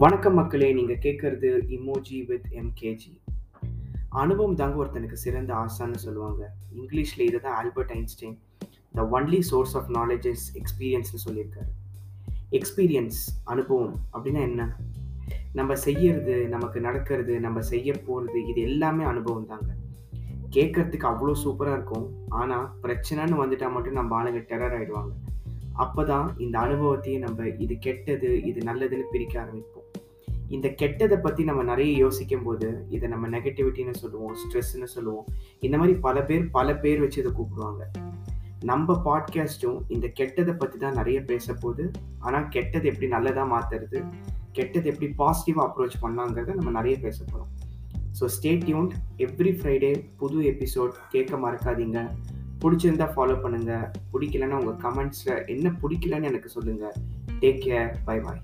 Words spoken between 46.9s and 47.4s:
பேச